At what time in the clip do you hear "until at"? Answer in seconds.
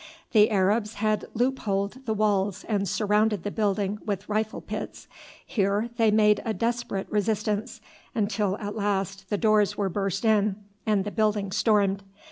8.15-8.75